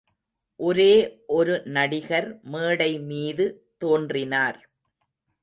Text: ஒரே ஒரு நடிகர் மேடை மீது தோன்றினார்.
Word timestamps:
ஒரே 0.59 0.93
ஒரு 1.27 1.61
நடிகர் 1.67 2.39
மேடை 2.45 2.99
மீது 2.99 3.45
தோன்றினார். 3.77 4.59